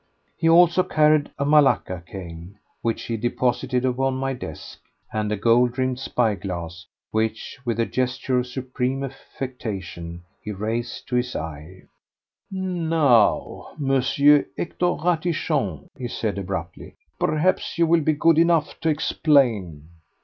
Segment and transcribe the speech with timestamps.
[0.35, 4.79] He also carried a malacca cane, which he deposited upon my desk,
[5.13, 11.07] and a gold rimmed spy glass which, with a gesture of supreme affectation, he raised
[11.09, 11.83] to his eye.
[12.49, 13.91] "Now, M.
[14.57, 19.87] Hector Ratichon," he said abruptly, "perhaps you will be good enough to explain."